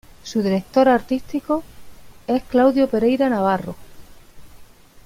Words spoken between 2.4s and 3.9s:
Claudio Pereira Navarro.